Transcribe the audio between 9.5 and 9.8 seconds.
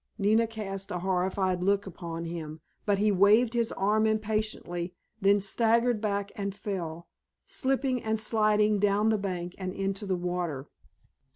and